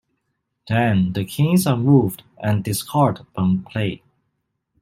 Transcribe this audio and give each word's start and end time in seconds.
Then, 0.67 1.13
the 1.13 1.23
Kings 1.25 1.67
are 1.67 1.77
moved 1.77 2.23
and 2.39 2.63
discarded 2.63 3.27
from 3.35 3.61
play. 3.61 4.01